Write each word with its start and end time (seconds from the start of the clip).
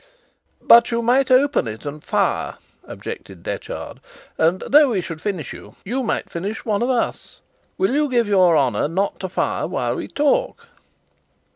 "But 0.63 0.89
you 0.89 1.03
might 1.03 1.29
open 1.29 1.67
it 1.67 1.85
and 1.85 2.03
fire," 2.03 2.57
objected 2.85 3.43
Detchard; 3.43 3.99
"and 4.35 4.61
though 4.67 4.89
we 4.89 4.99
should 4.99 5.21
finish 5.21 5.53
you, 5.53 5.75
you 5.85 6.01
might 6.01 6.27
finish 6.27 6.65
one 6.65 6.81
of 6.81 6.89
us. 6.89 7.39
Will 7.77 7.91
you 7.91 8.09
give 8.09 8.27
your 8.27 8.57
honour 8.57 8.87
not 8.87 9.19
to 9.19 9.29
fire 9.29 9.67
while 9.67 9.95
we 9.97 10.07
talk?" 10.07 10.69